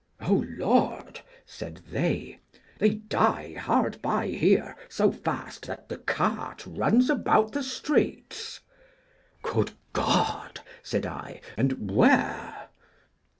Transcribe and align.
O 0.21 0.43
Lord! 0.57 1.21
said 1.45 1.81
they, 1.91 2.39
they 2.79 2.89
die 2.95 3.53
hard 3.53 4.01
by 4.01 4.25
here 4.29 4.75
so 4.89 5.11
fast 5.11 5.67
that 5.67 5.89
the 5.89 5.99
cart 5.99 6.65
runs 6.65 7.07
about 7.07 7.51
the 7.51 7.61
streets. 7.61 8.61
Good 9.43 9.73
God! 9.93 10.61
said 10.81 11.05
I, 11.05 11.39
and 11.55 11.91
where? 11.95 12.69